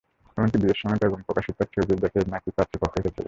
[0.37, 3.19] এমনকি বিয়ের সময় বেগমে প্রকাশিত ছবি দেখেই নাকি পাত্রপক্ষ দেখতে এসেছিলেন।